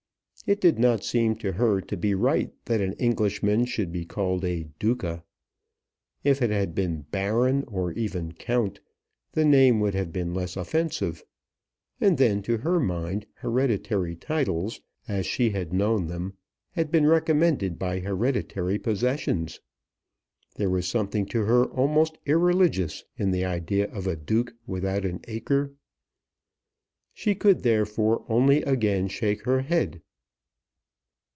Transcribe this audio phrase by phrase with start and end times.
[0.47, 4.43] It did not seem to her to be right that an Englishman should be called
[4.43, 5.23] a Duca.
[6.23, 8.79] If it had been Baron, or even Count,
[9.33, 11.23] the name would have been less offensive.
[12.01, 16.33] And then to her mind hereditary titles, as she had known them,
[16.71, 19.61] had been recommended by hereditary possessions.
[20.55, 25.21] There was something to her almost irreligious in the idea of a Duke without an
[25.27, 25.75] acre.
[27.13, 30.01] She could therefore only again shake her head.